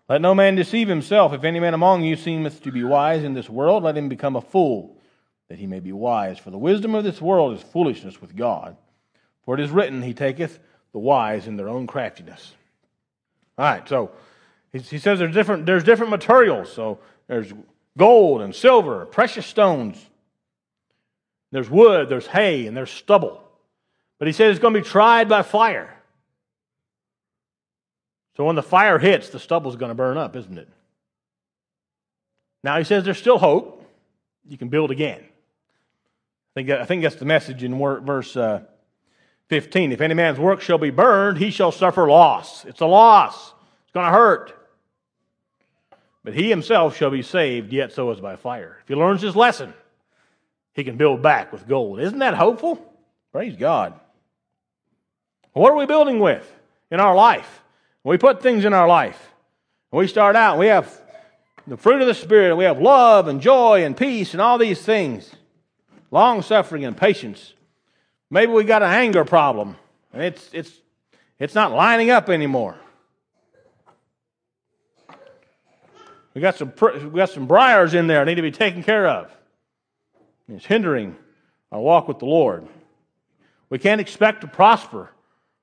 [0.08, 1.32] Let no man deceive himself.
[1.32, 4.36] If any man among you seemeth to be wise in this world, let him become
[4.36, 4.96] a fool,
[5.48, 6.38] that he may be wise.
[6.38, 8.76] For the wisdom of this world is foolishness with God.
[9.44, 10.58] For it is written, He taketh
[10.92, 12.52] the wise in their own craftiness.
[13.58, 14.10] All right, so
[14.78, 16.72] he says there's different, there's different materials.
[16.72, 17.52] So there's
[17.96, 20.04] gold and silver, precious stones.
[21.52, 23.42] There's wood, there's hay, and there's stubble.
[24.18, 25.92] But he says it's going to be tried by fire.
[28.36, 30.68] So when the fire hits, the stubble's going to burn up, isn't it?
[32.62, 33.84] Now he says there's still hope.
[34.48, 35.20] You can build again.
[35.20, 38.62] I think, I think that's the message in verse uh,
[39.48, 39.92] 15.
[39.92, 42.64] If any man's work shall be burned, he shall suffer loss.
[42.64, 43.54] It's a loss.
[43.84, 44.65] It's going to hurt.
[46.26, 48.78] But he himself shall be saved, yet so as by fire.
[48.82, 49.72] If he learns his lesson,
[50.72, 52.00] he can build back with gold.
[52.00, 52.84] Isn't that hopeful?
[53.30, 53.94] Praise God.
[55.52, 56.44] What are we building with
[56.90, 57.62] in our life?
[58.02, 59.34] We put things in our life.
[59.92, 60.92] We start out, we have
[61.64, 64.82] the fruit of the Spirit, we have love and joy and peace and all these
[64.82, 65.30] things,
[66.10, 67.54] long suffering and patience.
[68.30, 69.76] Maybe we got an anger problem
[70.12, 70.72] and it's, it's,
[71.38, 72.74] it's not lining up anymore.
[76.36, 79.08] We got some, we got some briars in there that need to be taken care
[79.08, 79.34] of.
[80.50, 81.16] It's hindering
[81.72, 82.68] our walk with the Lord.
[83.70, 85.08] We can't expect to prosper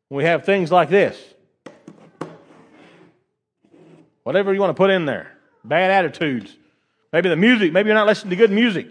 [0.10, 1.16] when we have things like this.
[4.24, 5.38] Whatever you want to put in there.
[5.64, 6.58] Bad attitudes.
[7.12, 8.88] Maybe the music, maybe you're not listening to good music.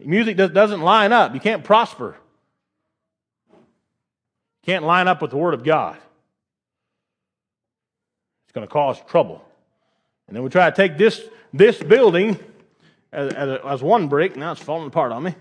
[0.00, 1.34] Music doesn't line up.
[1.34, 2.16] You can't prosper.
[3.50, 3.58] You
[4.64, 5.98] can't line up with the Word of God.
[8.46, 9.45] It's going to cause trouble.
[10.28, 12.38] And then we try to take this, this building
[13.12, 14.36] as, as, as one brick.
[14.36, 15.34] Now it's falling apart on me.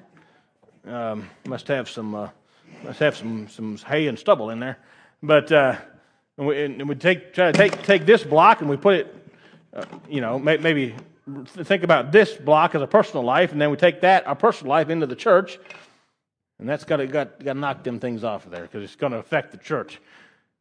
[0.86, 2.30] Um, must have some uh,
[2.84, 4.78] must have some some hay and stubble in there.
[5.24, 5.78] But uh,
[6.38, 9.32] and we, and we take, try to take, take this block and we put it,
[9.74, 10.94] uh, you know, may, maybe
[11.48, 14.70] think about this block as a personal life, and then we take that, our personal
[14.70, 15.58] life, into the church,
[16.60, 18.96] and that's got to got, got to knock them things off of there because it's
[18.96, 20.00] going to affect the church.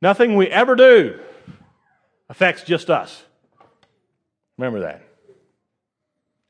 [0.00, 1.18] Nothing we ever do
[2.28, 3.24] affects just us.
[4.56, 5.02] Remember that.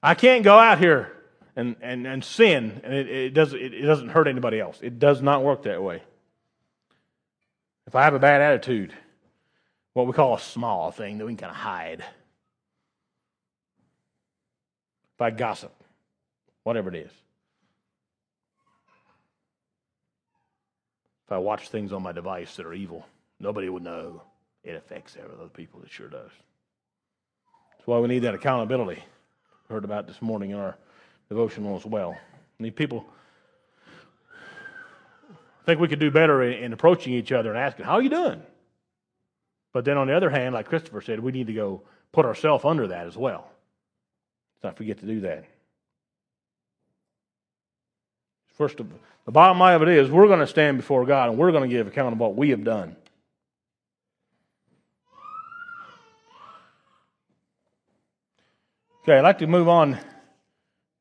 [0.02, 1.10] I can't go out here
[1.56, 4.78] and, and, and sin, and it, it, doesn't, it, doesn't hurt anybody else.
[4.82, 6.02] It does not work that way.
[7.86, 8.92] If I have a bad attitude,
[9.92, 12.04] what we call a small thing that we can kind of hide.
[15.14, 15.72] If I gossip,
[16.64, 17.10] whatever it is.
[21.26, 23.06] If I watch things on my device that are evil,
[23.40, 24.22] nobody would know.
[24.64, 25.82] It affects other people.
[25.82, 26.30] It sure does.
[27.84, 29.04] That's why we need that accountability.
[29.68, 30.74] Heard about this morning in our
[31.28, 32.16] devotional as well.
[32.58, 33.04] We need people.
[35.30, 38.02] I think we could do better in, in approaching each other and asking, "How are
[38.02, 38.42] you doing?"
[39.74, 42.64] But then on the other hand, like Christopher said, we need to go put ourselves
[42.64, 43.50] under that as well.
[44.54, 45.44] Let's not forget to do that.
[48.56, 48.86] First, of,
[49.26, 51.68] the bottom line of it is we're going to stand before God and we're going
[51.68, 52.96] to give account of what we have done.
[59.04, 59.98] Okay, I'd like to move on.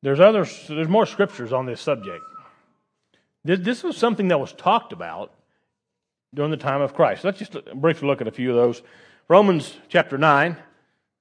[0.01, 2.21] There's other, There's more scriptures on this subject.
[3.45, 5.31] This, this was something that was talked about
[6.35, 7.23] during the time of Christ.
[7.23, 8.81] Let's just briefly look at a few of those.
[9.29, 10.57] Romans chapter 9,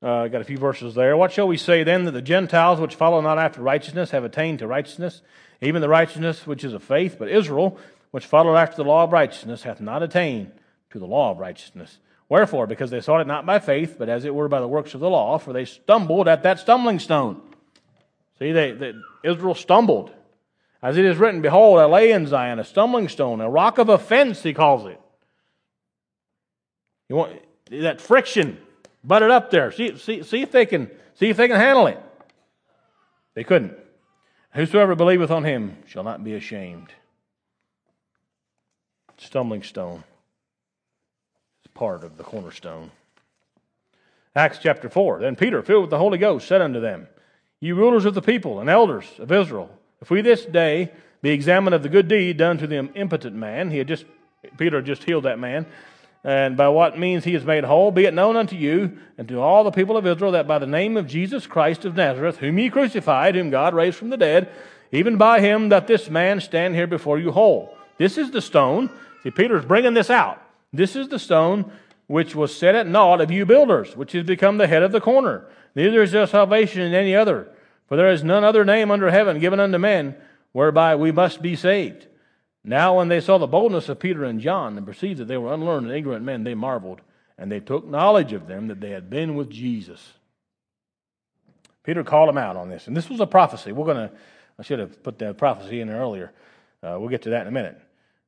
[0.02, 1.16] uh, got a few verses there.
[1.16, 4.58] What shall we say then that the Gentiles which follow not after righteousness have attained
[4.58, 5.22] to righteousness,
[5.60, 7.14] even the righteousness which is of faith?
[7.16, 7.78] But Israel,
[8.10, 10.50] which followed after the law of righteousness, hath not attained
[10.90, 11.98] to the law of righteousness.
[12.32, 12.66] Wherefore?
[12.66, 15.00] Because they sought it not by faith, but as it were by the works of
[15.00, 17.42] the law, for they stumbled at that stumbling stone.
[18.38, 20.12] See, they, they Israel stumbled.
[20.82, 23.90] As it is written, Behold, I lay in Zion a stumbling stone, a rock of
[23.90, 24.98] offense, he calls it
[27.12, 28.56] you want that friction,
[29.04, 29.70] butt it up there.
[29.70, 32.00] See, see, see if they can see if they can handle it.
[33.34, 33.76] They couldn't.
[34.54, 36.88] Whosoever believeth on him shall not be ashamed.
[39.18, 40.04] Stumbling stone
[41.74, 42.90] part of the cornerstone.
[44.34, 45.20] Acts chapter 4.
[45.20, 47.08] Then Peter, filled with the Holy Ghost, said unto them,
[47.60, 51.74] Ye rulers of the people and elders of Israel, if we this day be examined
[51.74, 54.04] of the good deed done to the impotent man, he had just
[54.58, 55.66] Peter had just healed that man,
[56.24, 59.40] and by what means he is made whole, be it known unto you and to
[59.40, 62.58] all the people of Israel that by the name of Jesus Christ of Nazareth, whom
[62.58, 64.50] ye crucified, whom God raised from the dead,
[64.90, 67.76] even by him that this man stand here before you whole.
[67.98, 68.90] This is the stone.
[69.22, 70.40] See, Peter's bringing this out.
[70.72, 71.70] This is the stone
[72.06, 75.00] which was set at naught of you builders, which has become the head of the
[75.00, 75.46] corner.
[75.74, 77.48] Neither is there salvation in any other,
[77.86, 80.16] for there is none other name under heaven given unto men
[80.52, 82.06] whereby we must be saved.
[82.64, 85.52] Now, when they saw the boldness of Peter and John and perceived that they were
[85.52, 87.00] unlearned and ignorant men, they marveled
[87.38, 90.12] and they took knowledge of them that they had been with Jesus.
[91.82, 93.72] Peter called them out on this, and this was a prophecy.
[93.72, 94.14] We're going to,
[94.58, 96.32] I should have put the prophecy in there earlier.
[96.82, 97.80] Uh, we'll get to that in a minute.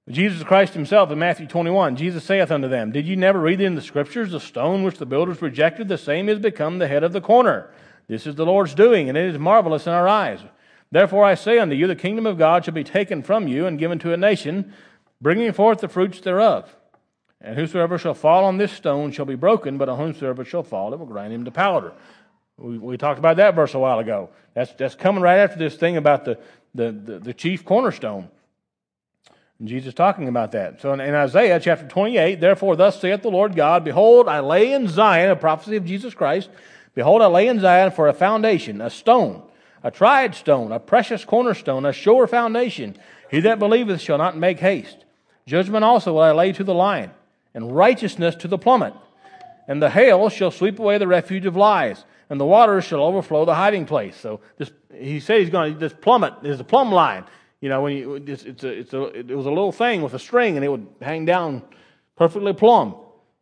[0.09, 3.74] Jesus Christ himself in Matthew 21, Jesus saith unto them, Did ye never read in
[3.74, 7.14] the scriptures, the stone which the builders rejected, the same is become the head of
[7.14, 7.70] the corner?
[8.07, 10.40] This is the Lord's doing, and it is marvelous in our eyes.
[10.90, 13.78] Therefore I say unto you, the kingdom of God shall be taken from you and
[13.78, 14.74] given to a nation,
[15.22, 16.76] bringing forth the fruits thereof.
[17.40, 20.92] And whosoever shall fall on this stone shall be broken, but on whomsoever shall fall,
[20.92, 21.94] it will grind him to powder.
[22.59, 24.28] We, we talked about that verse a while ago.
[24.52, 26.38] That's, that's coming right after this thing about the,
[26.74, 28.28] the, the, the chief cornerstone.
[29.59, 30.80] And Jesus talking about that.
[30.80, 34.72] So in, in Isaiah chapter 28, therefore, thus saith the Lord God, Behold, I lay
[34.72, 36.50] in Zion, a prophecy of Jesus Christ,
[36.94, 39.42] Behold, I lay in Zion for a foundation, a stone,
[39.82, 42.96] a tried stone, a precious cornerstone, a sure foundation.
[43.30, 45.05] He that believeth shall not make haste.
[45.46, 47.11] Judgment also will I lay to the lion,
[47.52, 48.94] and righteousness to the plummet.
[49.66, 53.44] And the hail shall sweep away the refuge of lies, and the waters shall overflow
[53.44, 54.16] the hiding place.
[54.16, 57.24] So this, he said he's going to, this plummet is a plumb line.
[57.64, 60.12] You know, when you, it's, it's a, it's a, it was a little thing with
[60.12, 61.62] a string, and it would hang down
[62.14, 62.94] perfectly plumb.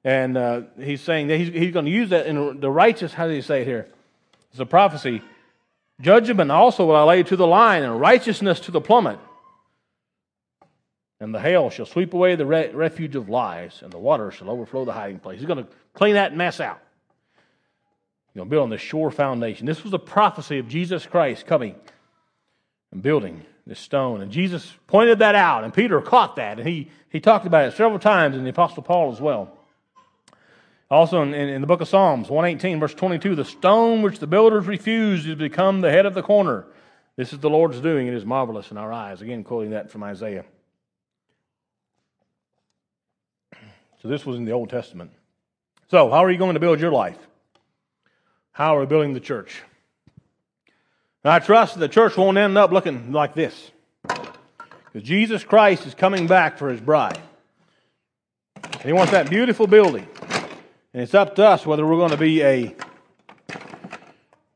[0.05, 3.27] And uh, he's saying that he's, he's going to use that in the righteous, how
[3.27, 3.89] do you say it here?
[4.53, 5.23] It's a prophecy.
[6.01, 9.19] Judgment also will I lay to the line, and righteousness to the plummet.
[11.19, 14.51] And the hail shall sweep away the re- refuge of lies, and the water shall
[14.51, 15.41] overflow the hiding place.
[15.41, 16.81] He's going to clean that mess out.
[18.29, 19.67] He's going to build on the sure foundation.
[19.67, 21.75] This was a prophecy of Jesus Christ coming
[22.93, 24.21] and building this stone.
[24.21, 27.77] And Jesus pointed that out, and Peter caught that, and he, he talked about it
[27.77, 29.57] several times in the Apostle Paul as well.
[30.91, 34.27] Also in, in, in, the book of Psalms, 118, verse 22, the stone which the
[34.27, 36.67] builders refused has become the head of the corner.
[37.17, 38.09] This is the Lord's doing.
[38.09, 39.23] It is marvelous in our eyes.
[39.23, 40.45] Again, quoting that from Isaiah.
[44.03, 45.13] So this was in the Old Testament.
[45.89, 47.19] So, how are you going to build your life?
[48.51, 49.63] How are we building the church?
[51.25, 53.71] I trust the church won't end up looking like this.
[54.03, 57.21] Because Jesus Christ is coming back for his bride.
[58.57, 60.07] And he wants that beautiful building.
[60.93, 62.75] And it's up to us whether we're going to be a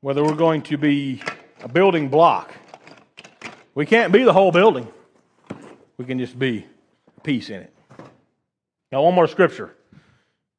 [0.00, 1.22] whether we're going to be
[1.62, 2.52] a building block.
[3.74, 4.86] We can't be the whole building.
[5.96, 6.66] We can just be
[7.16, 7.72] a piece in it.
[8.92, 9.74] Now, one more scripture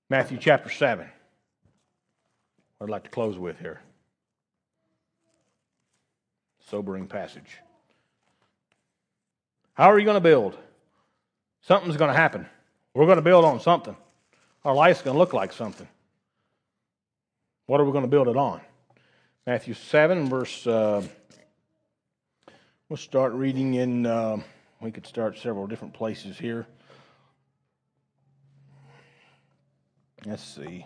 [0.09, 1.07] Matthew chapter 7.
[2.79, 3.81] I'd like to close with here.
[6.69, 7.59] Sobering passage.
[9.73, 10.57] How are you going to build?
[11.61, 12.45] Something's going to happen.
[12.93, 13.95] We're going to build on something.
[14.65, 15.87] Our life's going to look like something.
[17.67, 18.59] What are we going to build it on?
[19.45, 20.67] Matthew 7, verse.
[20.67, 21.03] Uh,
[22.89, 24.05] we'll start reading in.
[24.05, 24.39] Uh,
[24.81, 26.67] we could start several different places here.
[30.25, 30.85] Let's see.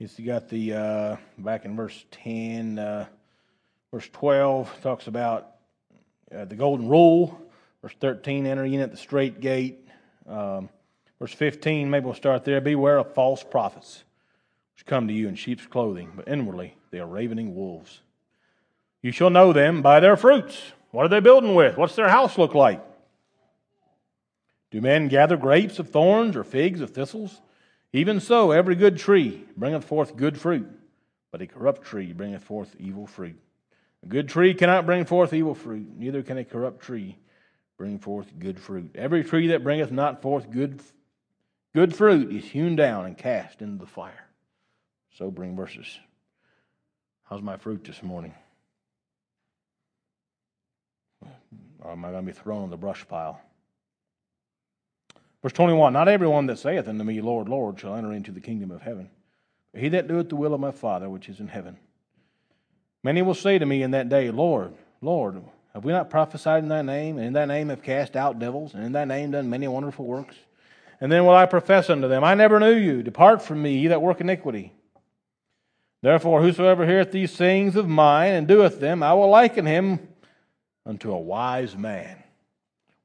[0.00, 3.06] You got the uh, back in verse 10, uh,
[3.92, 5.56] verse 12 talks about
[6.32, 7.36] uh, the golden rule.
[7.82, 9.88] Verse 13, entering in at the strait gate.
[10.28, 10.68] Um,
[11.18, 12.60] verse 15, maybe we'll start there.
[12.60, 14.04] Beware of false prophets,
[14.76, 18.00] which come to you in sheep's clothing, but inwardly they are ravening wolves.
[19.02, 20.62] You shall know them by their fruits.
[20.92, 21.76] What are they building with?
[21.76, 22.84] What's their house look like?
[24.70, 27.40] Do men gather grapes of thorns or figs of thistles?
[27.92, 30.68] Even so, every good tree bringeth forth good fruit,
[31.32, 33.40] but a corrupt tree bringeth forth evil fruit.
[34.02, 37.16] A good tree cannot bring forth evil fruit, neither can a corrupt tree
[37.78, 38.90] bring forth good fruit.
[38.94, 40.82] Every tree that bringeth not forth good,
[41.74, 44.26] good fruit is hewn down and cast into the fire.
[45.16, 45.98] Sobering verses.
[47.24, 48.34] How's my fruit this morning?
[51.80, 53.40] Or am I going to be thrown on the brush pile?
[55.42, 58.70] Verse 21 Not everyone that saith unto me, Lord, Lord, shall enter into the kingdom
[58.70, 59.10] of heaven,
[59.72, 61.78] but he that doeth the will of my Father which is in heaven.
[63.02, 65.42] Many will say to me in that day, Lord, Lord,
[65.74, 68.74] have we not prophesied in thy name, and in thy name have cast out devils,
[68.74, 70.34] and in thy name done many wonderful works?
[71.00, 73.02] And then will I profess unto them, I never knew you.
[73.02, 74.72] Depart from me, ye that work iniquity.
[76.02, 80.08] Therefore, whosoever heareth these sayings of mine and doeth them, I will liken him
[80.86, 82.22] unto a wise man,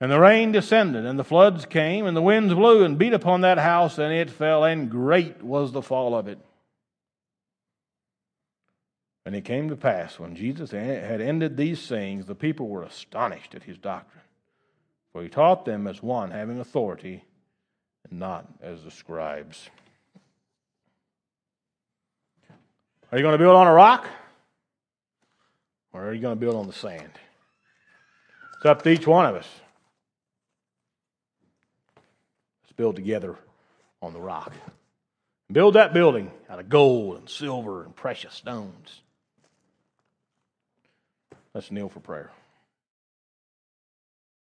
[0.00, 3.42] And the rain descended, and the floods came, and the winds blew and beat upon
[3.42, 6.38] that house, and it fell, and great was the fall of it.
[9.26, 13.54] And it came to pass, when Jesus had ended these sayings, the people were astonished
[13.54, 14.24] at his doctrine.
[15.12, 17.24] For he taught them as one having authority,
[18.08, 19.68] and not as the scribes.
[23.12, 24.06] Are you going to build on a rock?
[25.92, 27.10] Or are you going to build on the sand?
[28.56, 29.48] It's up to each one of us.
[32.62, 33.36] Let's build together
[34.00, 34.54] on the rock.
[35.52, 39.02] Build that building out of gold and silver and precious stones.
[41.52, 42.30] Let's kneel for prayer.